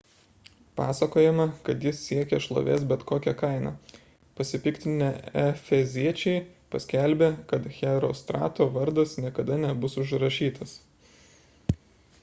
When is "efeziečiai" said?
5.43-6.41